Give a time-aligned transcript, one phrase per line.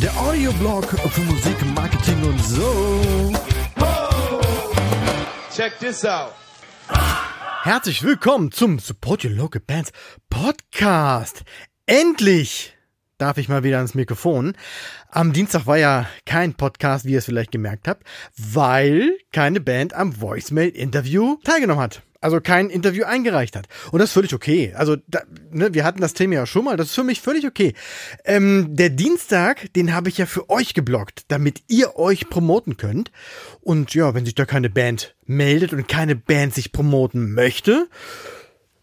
[0.00, 3.32] Der Audioblog für Musik, Marketing und so.
[5.54, 6.32] Check this out.
[7.62, 9.92] Herzlich willkommen zum Support Your Local Bands
[10.30, 11.44] Podcast.
[11.86, 12.76] Endlich
[13.18, 14.54] darf ich mal wieder ans Mikrofon.
[15.10, 18.04] Am Dienstag war ja kein Podcast, wie ihr es vielleicht gemerkt habt,
[18.36, 23.68] weil keine Band am Voicemail-Interview teilgenommen hat also kein Interview eingereicht hat.
[23.92, 24.72] Und das ist völlig okay.
[24.74, 27.46] Also da, ne, wir hatten das Thema ja schon mal, das ist für mich völlig
[27.46, 27.74] okay.
[28.24, 33.12] Ähm, der Dienstag, den habe ich ja für euch geblockt, damit ihr euch promoten könnt.
[33.60, 37.88] Und ja, wenn sich da keine Band meldet und keine Band sich promoten möchte,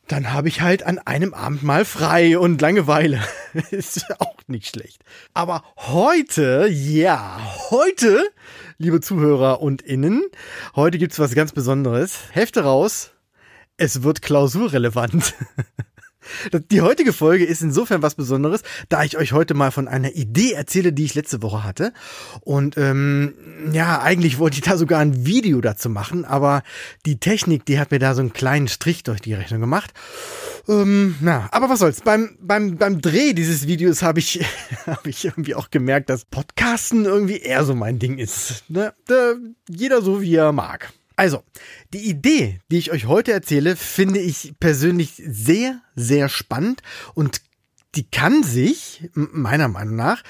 [0.08, 3.20] dann habe ich halt an einem Abend mal frei und Langeweile.
[3.72, 5.04] ist auch nicht schlecht.
[5.34, 8.28] Aber heute, ja, heute,
[8.78, 10.23] liebe Zuhörer und Innen,
[10.76, 12.20] heute gibt's was ganz Besonderes.
[12.31, 13.12] Hefte raus,
[13.78, 15.34] es wird klausurrelevant.
[16.72, 20.53] Die heutige Folge ist insofern was Besonderes, da ich euch heute mal von einer Idee
[20.53, 21.94] erzähle, die ich letzte Woche hatte.
[22.41, 23.33] Und ähm,
[23.72, 26.63] ja, eigentlich wollte ich da sogar ein Video dazu machen, aber
[27.06, 29.94] die Technik, die hat mir da so einen kleinen Strich durch die Rechnung gemacht.
[30.67, 32.02] Ähm, na, aber was soll's.
[32.02, 34.45] Beim, beim, beim Dreh dieses Videos habe ich,
[34.86, 38.63] hab ich irgendwie auch gemerkt, dass Podcasten irgendwie eher so mein Ding ist.
[38.69, 38.94] Ne?
[39.08, 39.33] Da,
[39.69, 40.91] jeder so, wie er mag.
[41.16, 41.44] Also,
[41.94, 46.81] die Idee, die ich euch heute erzähle, finde ich persönlich sehr, sehr spannend
[47.13, 47.41] und
[47.95, 50.22] die kann sich, meiner Meinung nach,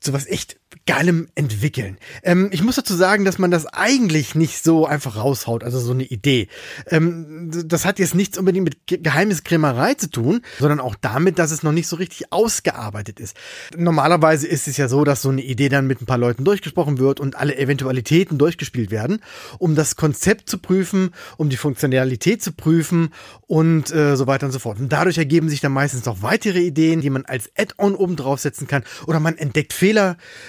[0.00, 1.98] zu was echt Geilem entwickeln.
[2.22, 5.92] Ähm, ich muss dazu sagen, dass man das eigentlich nicht so einfach raushaut, also so
[5.92, 6.48] eine Idee.
[6.86, 11.62] Ähm, das hat jetzt nichts unbedingt mit Geheimniskrämerei zu tun, sondern auch damit, dass es
[11.62, 13.36] noch nicht so richtig ausgearbeitet ist.
[13.76, 16.98] Normalerweise ist es ja so, dass so eine Idee dann mit ein paar Leuten durchgesprochen
[16.98, 19.20] wird und alle Eventualitäten durchgespielt werden,
[19.58, 23.10] um das Konzept zu prüfen, um die Funktionalität zu prüfen
[23.46, 24.80] und äh, so weiter und so fort.
[24.80, 28.66] Und dadurch ergeben sich dann meistens noch weitere Ideen, die man als Add-on oben draufsetzen
[28.66, 29.87] kann oder man entdeckt Fehler,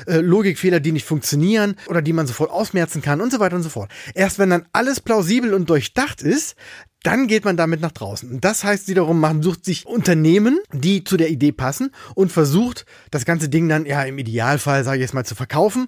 [0.05, 3.63] äh, Logikfehler, die nicht funktionieren oder die man sofort ausmerzen kann und so weiter und
[3.63, 3.91] so fort.
[4.13, 6.55] Erst wenn dann alles plausibel und durchdacht ist,
[7.03, 8.29] dann geht man damit nach draußen.
[8.29, 12.85] Und das heißt wiederum, man sucht sich Unternehmen, die zu der Idee passen und versucht,
[13.09, 15.87] das ganze Ding dann ja im Idealfall, sage ich jetzt mal, zu verkaufen,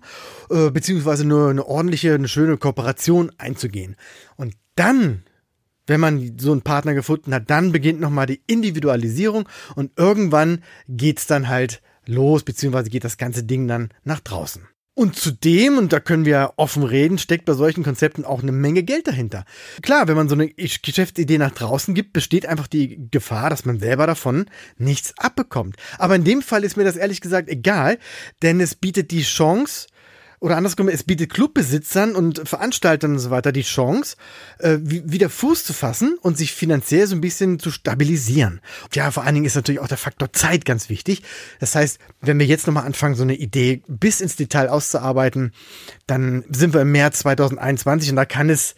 [0.49, 3.95] äh, beziehungsweise nur eine ordentliche, eine schöne Kooperation einzugehen.
[4.37, 5.23] Und dann
[5.87, 11.27] wenn man so einen Partner gefunden hat, dann beginnt nochmal die Individualisierung und irgendwann geht's
[11.27, 14.67] dann halt los, beziehungsweise geht das ganze Ding dann nach draußen.
[14.93, 18.83] Und zudem, und da können wir offen reden, steckt bei solchen Konzepten auch eine Menge
[18.83, 19.45] Geld dahinter.
[19.81, 23.79] Klar, wenn man so eine Geschäftsidee nach draußen gibt, besteht einfach die Gefahr, dass man
[23.79, 24.47] selber davon
[24.77, 25.77] nichts abbekommt.
[25.97, 27.99] Aber in dem Fall ist mir das ehrlich gesagt egal,
[28.41, 29.87] denn es bietet die Chance,
[30.41, 34.17] oder andersrum, es bietet Clubbesitzern und Veranstaltern und so weiter die Chance,
[34.57, 38.59] äh, wieder Fuß zu fassen und sich finanziell so ein bisschen zu stabilisieren.
[38.93, 41.21] Ja, vor allen Dingen ist natürlich auch der Faktor Zeit ganz wichtig.
[41.59, 45.53] Das heißt, wenn wir jetzt nochmal anfangen, so eine Idee bis ins Detail auszuarbeiten,
[46.07, 48.73] dann sind wir im März 2021 und da kann es,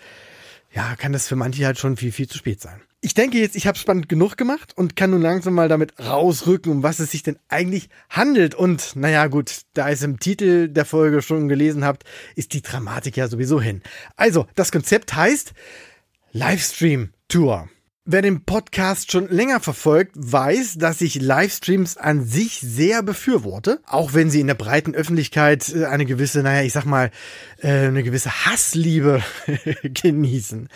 [0.73, 3.57] ja, kann das für manche halt schon viel, viel zu spät sein ich denke jetzt,
[3.57, 7.11] ich habe spannend genug gemacht und kann nun langsam mal damit rausrücken, um was es
[7.11, 8.55] sich denn eigentlich handelt.
[8.55, 12.05] Und naja, gut, da ihr es im Titel der Folge schon gelesen habt,
[12.35, 13.81] ist die Dramatik ja sowieso hin.
[14.15, 15.53] Also, das Konzept heißt
[16.31, 17.67] Livestream Tour.
[18.05, 24.13] Wer den Podcast schon länger verfolgt, weiß, dass ich Livestreams an sich sehr befürworte, auch
[24.13, 27.11] wenn sie in der breiten Öffentlichkeit äh, eine gewisse, naja, ich sag mal,
[27.61, 29.21] äh, eine gewisse Hassliebe
[29.83, 30.69] genießen.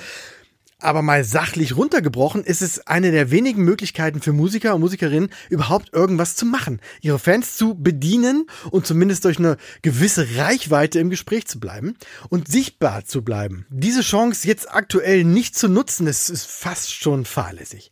[0.79, 5.91] Aber mal sachlich runtergebrochen ist es eine der wenigen Möglichkeiten für Musiker und Musikerinnen, überhaupt
[5.91, 11.47] irgendwas zu machen, ihre Fans zu bedienen und zumindest durch eine gewisse Reichweite im Gespräch
[11.47, 11.95] zu bleiben
[12.29, 13.66] und sichtbar zu bleiben.
[13.69, 17.89] Diese Chance jetzt aktuell nicht zu nutzen, ist, ist fast schon fahrlässig.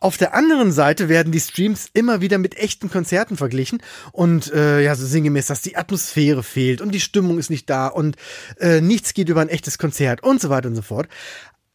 [0.00, 4.80] Auf der anderen Seite werden die Streams immer wieder mit echten Konzerten verglichen und äh,
[4.80, 8.16] ja, so sinngemäß, dass die Atmosphäre fehlt und die Stimmung ist nicht da und
[8.58, 11.08] äh, nichts geht über ein echtes Konzert und so weiter und so fort.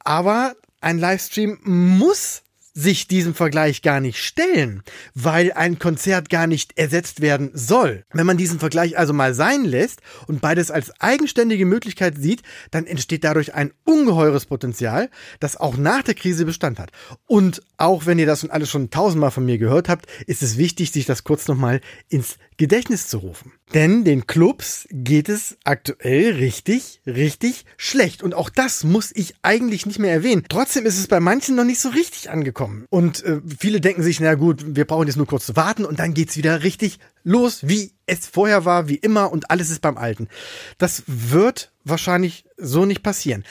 [0.08, 2.42] Aber ein Livestream muss
[2.74, 4.84] sich diesem Vergleich gar nicht stellen,
[5.14, 8.06] weil ein Konzert gar nicht ersetzt werden soll.
[8.14, 12.42] Wenn man diesen Vergleich also mal sein lässt und beides als eigenständige Möglichkeit sieht,
[12.72, 15.10] dann entsteht dadurch ein ungeheures Potenzial,
[15.42, 16.92] das auch nach der Krise Bestand hat.
[17.26, 20.94] Und auch wenn ihr das alles schon tausendmal von mir gehört habt, ist es wichtig,
[20.94, 23.52] sich das kurz nochmal ins Gedächtnis zu rufen.
[23.74, 28.24] Denn den Clubs geht es aktuell richtig, richtig schlecht.
[28.24, 30.46] Und auch das muss ich eigentlich nicht mehr erwähnen.
[30.48, 32.86] Trotzdem ist es bei manchen noch nicht so richtig angekommen.
[32.90, 36.00] Und äh, viele denken sich, na gut, wir brauchen jetzt nur kurz zu warten und
[36.00, 39.98] dann geht's wieder richtig los, wie es vorher war, wie immer und alles ist beim
[39.98, 40.30] Alten.
[40.78, 43.44] Das wird wahrscheinlich so nicht passieren.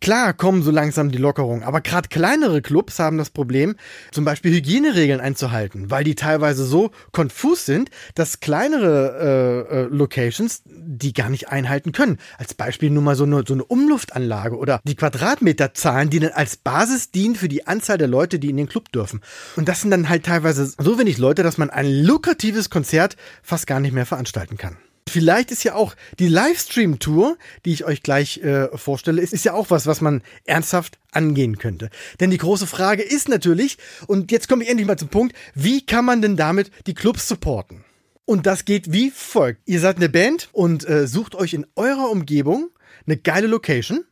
[0.00, 3.76] Klar kommen so langsam die Lockerungen, aber gerade kleinere Clubs haben das Problem,
[4.10, 10.62] zum Beispiel Hygieneregeln einzuhalten, weil die teilweise so konfus sind, dass kleinere äh, äh, Locations
[10.66, 12.18] die gar nicht einhalten können.
[12.38, 16.56] Als Beispiel nur mal so eine, so eine Umluftanlage oder die Quadratmeterzahlen, die dann als
[16.56, 19.20] Basis dienen für die Anzahl der Leute, die in den Club dürfen.
[19.56, 23.66] Und das sind dann halt teilweise so wenig Leute, dass man ein lukratives Konzert fast
[23.66, 24.76] gar nicht mehr veranstalten kann.
[25.08, 29.52] Vielleicht ist ja auch die Livestream-Tour, die ich euch gleich äh, vorstelle, ist, ist ja
[29.52, 31.90] auch was, was man ernsthaft angehen könnte.
[32.20, 35.84] Denn die große Frage ist natürlich, und jetzt komme ich endlich mal zum Punkt, wie
[35.84, 37.84] kann man denn damit die Clubs supporten?
[38.24, 39.60] Und das geht wie folgt.
[39.66, 42.70] Ihr seid eine Band und äh, sucht euch in eurer Umgebung
[43.06, 44.04] eine geile Location,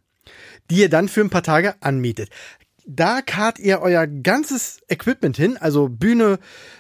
[0.71, 2.31] die ihr dann für ein paar Tage anmietet
[2.97, 6.39] da kart ihr euer ganzes Equipment hin, also Bühne,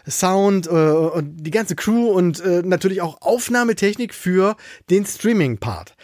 [0.08, 4.56] Sound äh, und die ganze Crew und äh, natürlich auch Aufnahmetechnik für
[4.90, 5.94] den Streaming-Part.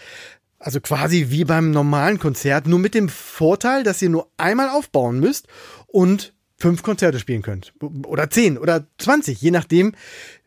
[0.58, 5.20] Also quasi wie beim normalen Konzert, nur mit dem Vorteil, dass ihr nur einmal aufbauen
[5.20, 5.46] müsst
[5.86, 7.74] und fünf Konzerte spielen könnt.
[8.06, 9.92] Oder zehn oder zwanzig, je nachdem,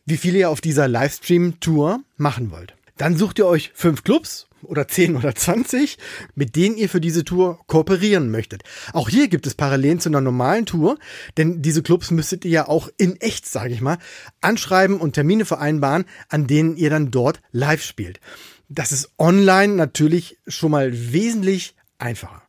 [0.06, 2.76] wie viele ihr auf dieser Livestream-Tour machen wollt.
[2.98, 5.98] Dann sucht ihr euch fünf Clubs oder 10 oder 20,
[6.36, 8.64] mit denen ihr für diese Tour kooperieren möchtet.
[8.94, 10.98] Auch hier gibt es Parallelen zu einer normalen Tour,
[11.38, 13.98] denn diese Clubs müsstet ihr ja auch in echt, sage ich mal,
[14.42, 18.20] anschreiben und Termine vereinbaren, an denen ihr dann dort live spielt.
[18.68, 22.44] Das ist online natürlich schon mal wesentlich einfacher.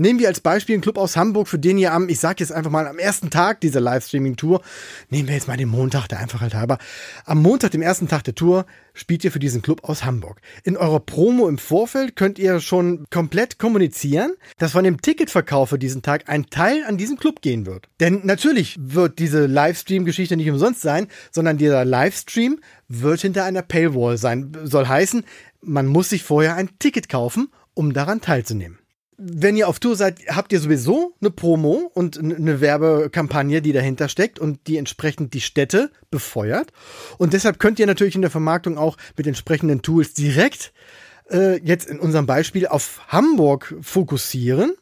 [0.00, 2.52] Nehmen wir als Beispiel einen Club aus Hamburg, für den ihr am, ich sag jetzt
[2.52, 4.62] einfach mal, am ersten Tag dieser Livestreaming-Tour,
[5.10, 6.78] nehmen wir jetzt mal den Montag, der Einfachheit halber,
[7.24, 8.64] am Montag, dem ersten Tag der Tour,
[8.94, 10.40] spielt ihr für diesen Club aus Hamburg.
[10.62, 15.80] In eurer Promo im Vorfeld könnt ihr schon komplett kommunizieren, dass von dem Ticketverkauf für
[15.80, 17.88] diesen Tag ein Teil an diesen Club gehen wird.
[17.98, 24.16] Denn natürlich wird diese Livestream-Geschichte nicht umsonst sein, sondern dieser Livestream wird hinter einer Paywall
[24.16, 24.56] sein.
[24.62, 25.24] Soll heißen,
[25.60, 28.78] man muss sich vorher ein Ticket kaufen, um daran teilzunehmen
[29.18, 34.08] wenn ihr auf Tour seid, habt ihr sowieso eine Promo und eine Werbekampagne, die dahinter
[34.08, 36.72] steckt und die entsprechend die Städte befeuert.
[37.18, 40.72] Und deshalb könnt ihr natürlich in der Vermarktung auch mit entsprechenden Tools direkt
[41.30, 44.74] äh, jetzt in unserem Beispiel auf Hamburg fokussieren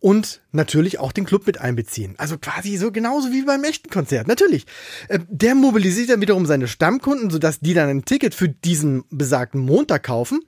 [0.00, 2.14] und natürlich auch den Club mit einbeziehen.
[2.16, 4.26] Also quasi so genauso wie beim echten Konzert.
[4.26, 4.64] Natürlich.
[5.08, 9.60] Äh, der mobilisiert dann wiederum seine Stammkunden, sodass die dann ein Ticket für diesen besagten
[9.60, 10.40] Montag kaufen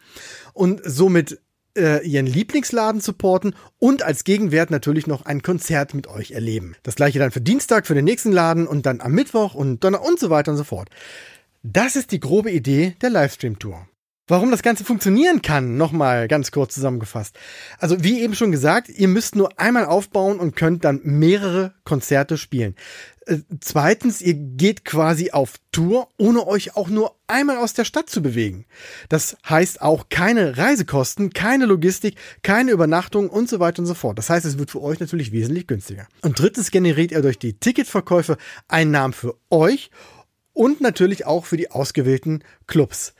[0.54, 1.40] und somit
[1.78, 6.74] äh, ihren Lieblingsladen supporten und als Gegenwert natürlich noch ein Konzert mit euch erleben.
[6.82, 10.02] Das gleiche dann für Dienstag für den nächsten Laden und dann am Mittwoch und Donner
[10.02, 10.90] und so weiter und so fort.
[11.62, 13.86] Das ist die grobe Idee der Livestream-Tour.
[14.28, 17.38] Warum das Ganze funktionieren kann, nochmal ganz kurz zusammengefasst.
[17.78, 22.36] Also wie eben schon gesagt, ihr müsst nur einmal aufbauen und könnt dann mehrere Konzerte
[22.36, 22.76] spielen.
[23.24, 28.10] Äh, zweitens, ihr geht quasi auf Tour, ohne euch auch nur einmal aus der Stadt
[28.10, 28.66] zu bewegen.
[29.08, 34.18] Das heißt auch keine Reisekosten, keine Logistik, keine Übernachtung und so weiter und so fort.
[34.18, 36.06] Das heißt, es wird für euch natürlich wesentlich günstiger.
[36.22, 38.36] Und drittens generiert ihr durch die Ticketverkäufe
[38.68, 39.90] Einnahmen für euch
[40.52, 43.14] und natürlich auch für die ausgewählten Clubs.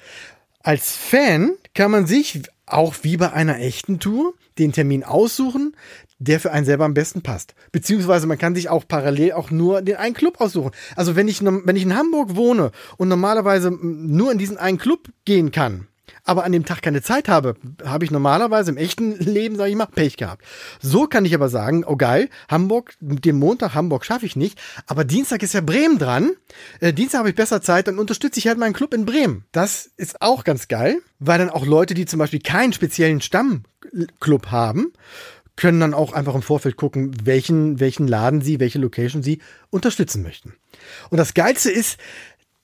[0.63, 5.77] Als Fan kann man sich auch wie bei einer echten Tour den Termin aussuchen,
[6.19, 7.55] der für einen selber am besten passt.
[7.71, 10.73] Beziehungsweise man kann sich auch parallel auch nur den einen Club aussuchen.
[10.97, 15.09] Also wenn ich, wenn ich in Hamburg wohne und normalerweise nur in diesen einen Club
[15.25, 15.87] gehen kann,
[16.29, 17.55] aber an dem Tag keine Zeit habe,
[17.85, 20.45] habe ich normalerweise im echten Leben, sage ich mal, Pech gehabt.
[20.81, 25.05] So kann ich aber sagen, oh geil, Hamburg, den Montag Hamburg schaffe ich nicht, aber
[25.05, 26.33] Dienstag ist ja Bremen dran.
[26.81, 29.45] Äh, Dienstag habe ich besser Zeit, dann unterstütze ich halt meinen Club in Bremen.
[29.53, 34.49] Das ist auch ganz geil, weil dann auch Leute, die zum Beispiel keinen speziellen Stammclub
[34.51, 34.93] haben,
[35.57, 40.23] können dann auch einfach im Vorfeld gucken, welchen, welchen Laden sie, welche Location sie unterstützen
[40.23, 40.55] möchten.
[41.11, 41.99] Und das Geilste ist,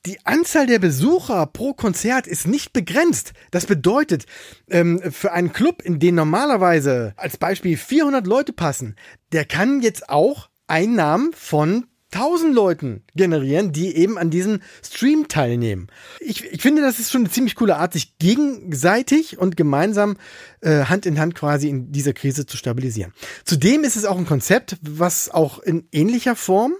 [0.06, 3.32] die Anzahl der Besucher pro Konzert ist nicht begrenzt.
[3.50, 4.26] Das bedeutet,
[4.68, 8.96] ähm, für einen Club, in den normalerweise als Beispiel 400 Leute passen,
[9.32, 15.88] der kann jetzt auch Einnahmen von 1000 Leuten generieren, die eben an diesem Stream teilnehmen.
[16.20, 20.16] Ich, ich finde, das ist schon eine ziemlich coole Art, sich gegenseitig und gemeinsam
[20.60, 23.12] äh, Hand in Hand quasi in dieser Krise zu stabilisieren.
[23.44, 26.74] Zudem ist es auch ein Konzept, was auch in ähnlicher Form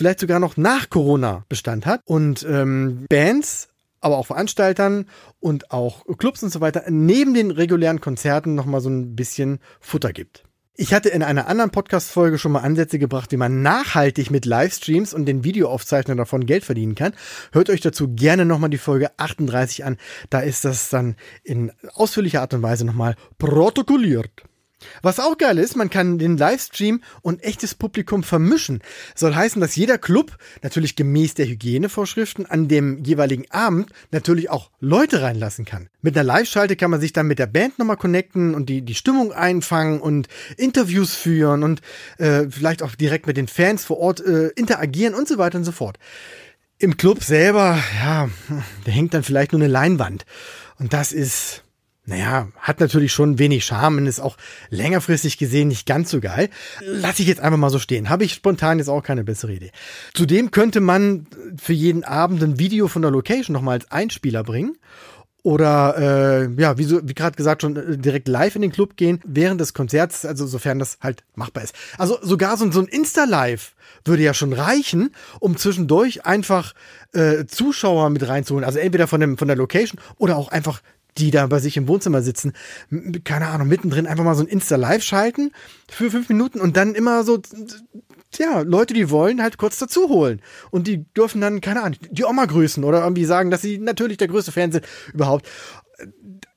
[0.00, 3.68] vielleicht sogar noch nach Corona Bestand hat und ähm, Bands
[4.00, 5.04] aber auch Veranstaltern
[5.40, 10.14] und auch Clubs und so weiter neben den regulären Konzerten nochmal so ein bisschen Futter
[10.14, 10.44] gibt.
[10.74, 15.12] Ich hatte in einer anderen Podcast-Folge schon mal Ansätze gebracht, wie man nachhaltig mit Livestreams
[15.12, 17.12] und den Videoaufzeichnungen davon Geld verdienen kann.
[17.52, 19.98] Hört euch dazu gerne nochmal die Folge 38 an.
[20.30, 24.30] Da ist das dann in ausführlicher Art und Weise nochmal protokolliert.
[25.02, 28.80] Was auch geil ist, man kann den Livestream und echtes Publikum vermischen.
[29.14, 34.70] Soll heißen, dass jeder Club, natürlich gemäß der Hygienevorschriften, an dem jeweiligen Abend natürlich auch
[34.80, 35.88] Leute reinlassen kann.
[36.02, 38.94] Mit einer Live-Schalte kann man sich dann mit der Band nochmal connecten und die, die
[38.94, 41.82] Stimmung einfangen und Interviews führen und
[42.18, 45.64] äh, vielleicht auch direkt mit den Fans vor Ort äh, interagieren und so weiter und
[45.64, 45.98] so fort.
[46.78, 48.30] Im Club selber, ja,
[48.84, 50.24] da hängt dann vielleicht nur eine Leinwand.
[50.78, 51.62] Und das ist
[52.06, 54.36] naja, hat natürlich schon wenig Charme und ist auch
[54.70, 56.48] längerfristig gesehen nicht ganz so geil.
[56.84, 58.08] Lass ich jetzt einfach mal so stehen.
[58.08, 59.70] Habe ich spontan jetzt auch keine bessere Idee.
[60.14, 61.26] Zudem könnte man
[61.56, 64.76] für jeden Abend ein Video von der Location nochmal als Einspieler bringen
[65.42, 68.96] oder äh, ja, wie, so, wie gerade gesagt, schon äh, direkt live in den Club
[68.96, 71.74] gehen während des Konzerts, also sofern das halt machbar ist.
[71.96, 76.74] Also sogar so, so ein Insta-Live würde ja schon reichen, um zwischendurch einfach
[77.12, 78.64] äh, Zuschauer mit reinzuholen.
[78.64, 80.82] Also entweder von, dem, von der Location oder auch einfach
[81.18, 82.52] die da bei sich im Wohnzimmer sitzen,
[83.24, 85.52] keine Ahnung, mittendrin einfach mal so ein Insta-Live schalten
[85.88, 87.40] für fünf Minuten und dann immer so,
[88.36, 90.40] ja, Leute, die wollen, halt kurz dazu holen.
[90.70, 94.18] Und die dürfen dann, keine Ahnung, die Oma grüßen oder irgendwie sagen, dass sie natürlich
[94.18, 95.48] der größte Fan sind überhaupt.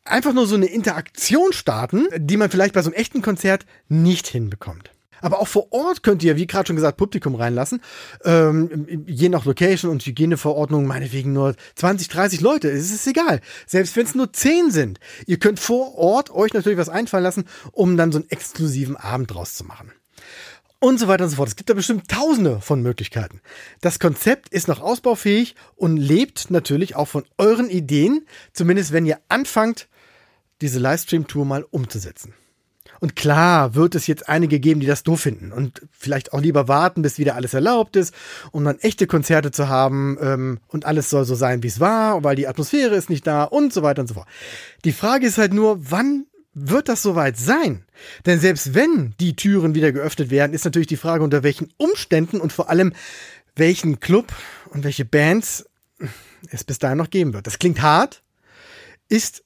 [0.06, 4.28] Einfach nur so eine Interaktion starten, die man vielleicht bei so einem echten Konzert nicht
[4.28, 4.93] hinbekommt.
[5.24, 7.82] Aber auch vor Ort könnt ihr, wie gerade schon gesagt, Publikum reinlassen.
[8.26, 12.70] Ähm, je nach Location und Hygieneverordnung, meinetwegen nur 20, 30 Leute.
[12.70, 13.40] Es ist egal.
[13.66, 15.00] Selbst wenn es nur 10 sind.
[15.26, 19.34] Ihr könnt vor Ort euch natürlich was einfallen lassen, um dann so einen exklusiven Abend
[19.34, 19.94] draus zu machen
[20.80, 21.48] und so weiter und so fort.
[21.48, 23.40] Es gibt da bestimmt tausende von Möglichkeiten.
[23.80, 29.20] Das Konzept ist noch ausbaufähig und lebt natürlich auch von euren Ideen, zumindest wenn ihr
[29.30, 29.88] anfangt,
[30.60, 32.34] diese Livestream-Tour mal umzusetzen.
[33.04, 36.70] Und klar wird es jetzt einige geben, die das doof finden und vielleicht auch lieber
[36.70, 38.16] warten, bis wieder alles erlaubt ist,
[38.52, 42.24] um dann echte Konzerte zu haben ähm, und alles soll so sein, wie es war,
[42.24, 44.30] weil die Atmosphäre ist nicht da und so weiter und so fort.
[44.86, 47.84] Die Frage ist halt nur, wann wird das soweit sein?
[48.26, 52.40] Denn selbst wenn die Türen wieder geöffnet werden, ist natürlich die Frage, unter welchen Umständen
[52.40, 52.94] und vor allem
[53.58, 54.32] welchen Club
[54.70, 55.66] und welche Bands
[56.52, 57.48] es bis dahin noch geben wird.
[57.48, 58.24] Das klingt hart,
[59.10, 59.44] ist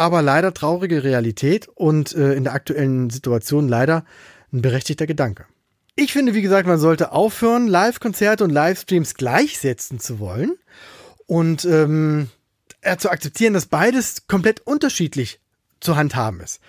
[0.00, 4.06] aber leider traurige Realität und äh, in der aktuellen Situation leider
[4.50, 5.44] ein berechtigter Gedanke.
[5.94, 10.56] Ich finde, wie gesagt, man sollte aufhören, Live-Konzerte und Livestreams gleichsetzen zu wollen
[11.26, 12.30] und ähm,
[12.80, 15.38] äh, zu akzeptieren, dass beides komplett unterschiedlich
[15.80, 16.62] zu handhaben ist.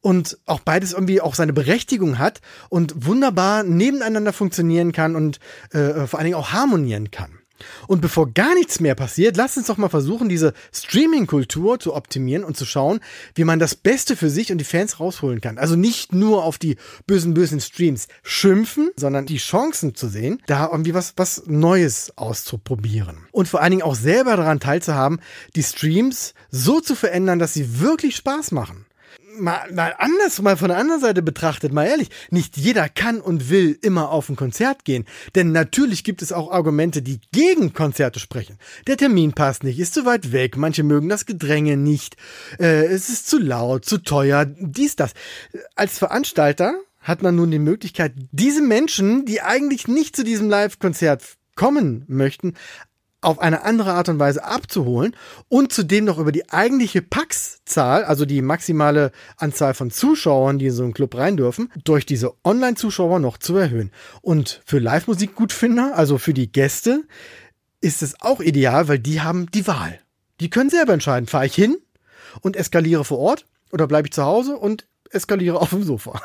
[0.00, 5.38] Und auch beides irgendwie auch seine Berechtigung hat und wunderbar nebeneinander funktionieren kann und
[5.72, 7.39] äh, vor allen Dingen auch harmonieren kann.
[7.86, 12.44] Und bevor gar nichts mehr passiert, lasst uns doch mal versuchen, diese Streaming-Kultur zu optimieren
[12.44, 13.00] und zu schauen,
[13.34, 15.58] wie man das Beste für sich und die Fans rausholen kann.
[15.58, 16.76] Also nicht nur auf die
[17.06, 23.16] bösen, bösen Streams schimpfen, sondern die Chancen zu sehen, da irgendwie was, was Neues auszuprobieren.
[23.32, 25.20] Und vor allen Dingen auch selber daran teilzuhaben,
[25.56, 28.86] die Streams so zu verändern, dass sie wirklich Spaß machen
[29.40, 33.50] mal, mal anders, mal von der anderen Seite betrachtet, mal ehrlich, nicht jeder kann und
[33.50, 35.04] will immer auf ein Konzert gehen.
[35.34, 38.58] Denn natürlich gibt es auch Argumente, die gegen Konzerte sprechen.
[38.86, 42.16] Der Termin passt nicht, ist zu weit weg, manche mögen das Gedränge nicht,
[42.58, 45.12] äh, es ist zu laut, zu teuer, dies, das.
[45.74, 51.24] Als Veranstalter hat man nun die Möglichkeit, diese Menschen, die eigentlich nicht zu diesem Live-Konzert
[51.56, 52.54] kommen möchten,
[53.20, 55.14] auf eine andere Art und Weise abzuholen
[55.48, 60.72] und zudem noch über die eigentliche Pax-Zahl, also die maximale Anzahl von Zuschauern, die in
[60.72, 63.90] so einen Club rein dürfen, durch diese Online-Zuschauer noch zu erhöhen.
[64.22, 67.04] Und für Live-Musik-Gutfinder, also für die Gäste,
[67.80, 70.00] ist es auch ideal, weil die haben die Wahl.
[70.40, 71.76] Die können selber entscheiden, fahre ich hin
[72.40, 76.22] und eskaliere vor Ort oder bleibe ich zu Hause und eskaliere auf dem Sofa.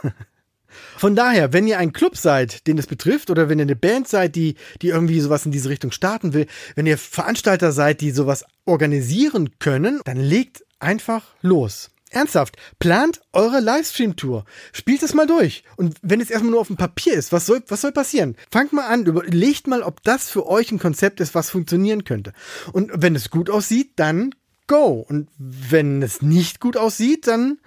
[0.98, 4.08] Von daher, wenn ihr ein Club seid, den es betrifft, oder wenn ihr eine Band
[4.08, 8.12] seid, die, die irgendwie sowas in diese Richtung starten will, wenn ihr Veranstalter seid, die
[8.12, 11.92] sowas organisieren können, dann legt einfach los.
[12.12, 14.46] Ernsthaft, plant eure Livestream-Tour.
[14.72, 15.64] Spielt es mal durch.
[15.76, 18.38] Und wenn es erstmal nur auf dem Papier ist, was soll, was soll passieren?
[18.52, 22.32] Fangt mal an, überlegt mal, ob das für euch ein Konzept ist, was funktionieren könnte.
[22.72, 24.34] Und wenn es gut aussieht, dann
[24.68, 25.06] go.
[25.08, 27.60] Und wenn es nicht gut aussieht, dann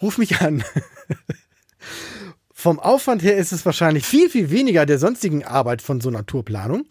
[0.00, 0.64] ruf mich an.
[2.62, 6.26] Vom Aufwand her ist es wahrscheinlich viel, viel weniger der sonstigen Arbeit von so einer
[6.26, 6.84] Tourplanung.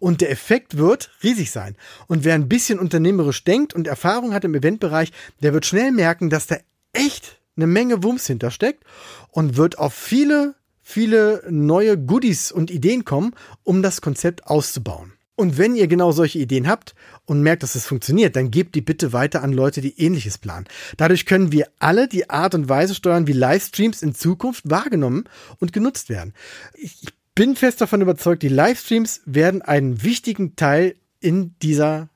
[0.00, 1.76] Und der Effekt wird riesig sein.
[2.08, 6.28] Und wer ein bisschen unternehmerisch denkt und Erfahrung hat im Eventbereich, der wird schnell merken,
[6.28, 6.56] dass da
[6.92, 8.82] echt eine Menge Wumms hintersteckt
[9.30, 15.12] und wird auf viele, viele neue Goodies und Ideen kommen, um das Konzept auszubauen.
[15.34, 18.82] Und wenn ihr genau solche Ideen habt und merkt, dass es funktioniert, dann gebt die
[18.82, 20.66] bitte weiter an Leute, die ähnliches planen.
[20.98, 25.24] Dadurch können wir alle die Art und Weise steuern, wie Livestreams in Zukunft wahrgenommen
[25.58, 26.34] und genutzt werden.
[26.74, 32.10] Ich bin fest davon überzeugt, die Livestreams werden einen wichtigen Teil in dieser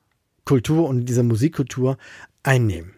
[0.45, 1.97] Kultur und dieser Musikkultur
[2.43, 2.93] einnehmen.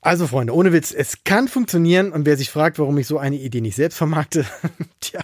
[0.00, 3.36] Also Freunde, ohne Witz, es kann funktionieren und wer sich fragt, warum ich so eine
[3.36, 4.44] Idee nicht selbst vermarkte,
[5.00, 5.20] tja,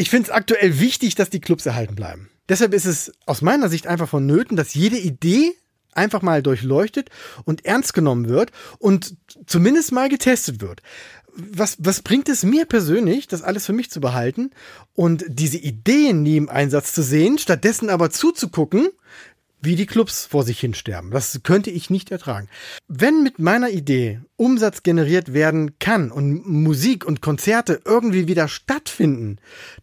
[0.00, 2.30] ich finde es aktuell wichtig, dass die Clubs erhalten bleiben.
[2.48, 5.52] Deshalb ist es aus meiner Sicht einfach vonnöten, dass jede Idee
[5.92, 7.10] einfach mal durchleuchtet
[7.44, 9.14] und ernst genommen wird und
[9.46, 10.80] zumindest mal getestet wird.
[11.34, 14.52] Was, was bringt es mir persönlich, das alles für mich zu behalten
[14.94, 18.88] und diese Ideen nie im Einsatz zu sehen, stattdessen aber zuzugucken,
[19.62, 21.10] wie die Clubs vor sich hinsterben.
[21.10, 22.48] Das könnte ich nicht ertragen.
[22.88, 29.38] Wenn mit meiner Idee Umsatz generiert werden kann und Musik und Konzerte irgendwie wieder stattfinden,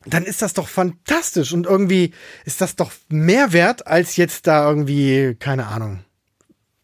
[0.05, 2.13] dann ist das doch fantastisch und irgendwie
[2.45, 6.03] ist das doch mehr wert, als jetzt da irgendwie, keine Ahnung,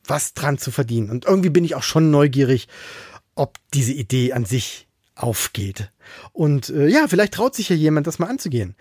[0.06, 1.10] was dran zu verdienen.
[1.10, 2.68] Und irgendwie bin ich auch schon neugierig,
[3.36, 5.92] ob diese Idee an sich aufgeht.
[6.32, 8.76] Und äh, ja, vielleicht traut sich ja jemand, das mal anzugehen.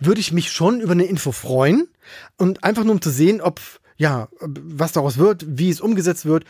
[0.00, 1.88] Würde ich mich schon über eine Info freuen
[2.36, 3.60] und einfach nur um zu sehen, ob
[3.96, 6.44] ja, was daraus wird, wie es umgesetzt wird.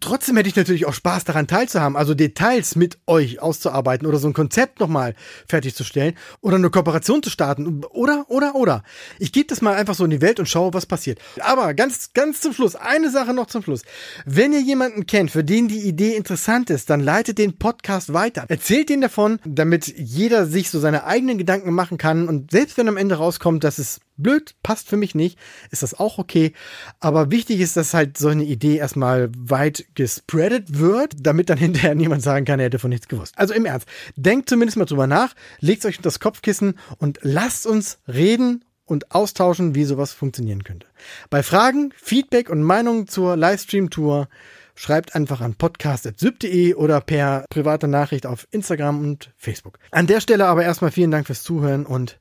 [0.00, 4.28] Trotzdem hätte ich natürlich auch Spaß daran teilzuhaben, also Details mit euch auszuarbeiten oder so
[4.28, 5.14] ein Konzept nochmal
[5.46, 8.82] fertigzustellen oder eine Kooperation zu starten oder, oder, oder.
[9.18, 11.18] Ich gebe das mal einfach so in die Welt und schaue, was passiert.
[11.40, 13.82] Aber ganz, ganz zum Schluss, eine Sache noch zum Schluss.
[14.24, 18.44] Wenn ihr jemanden kennt, für den die Idee interessant ist, dann leitet den Podcast weiter.
[18.48, 22.88] Erzählt den davon, damit jeder sich so seine eigenen Gedanken machen kann und selbst wenn
[22.88, 25.38] am Ende rauskommt, dass es blöd, passt für mich nicht,
[25.70, 26.52] ist das auch okay.
[27.00, 31.94] Aber wichtig ist, dass halt so eine Idee erstmal weit gespreadet wird, damit dann hinterher
[31.94, 33.34] niemand sagen kann, er hätte von nichts gewusst.
[33.36, 37.98] Also im Ernst, denkt zumindest mal drüber nach, legt euch das Kopfkissen und lasst uns
[38.06, 40.86] reden und austauschen, wie sowas funktionieren könnte.
[41.30, 44.28] Bei Fragen, Feedback und Meinungen zur Livestream-Tour
[44.74, 49.78] schreibt einfach an podcast.syb.de oder per private Nachricht auf Instagram und Facebook.
[49.90, 52.18] An der Stelle aber erstmal vielen Dank fürs Zuhören und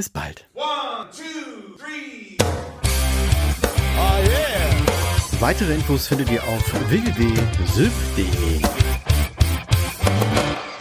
[0.00, 0.46] bis bald.
[0.54, 2.38] One, two, three.
[3.98, 5.40] Oh yeah.
[5.40, 8.62] Weitere Infos findet ihr auf www.syf.de.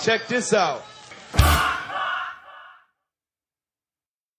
[0.01, 0.83] Check this out.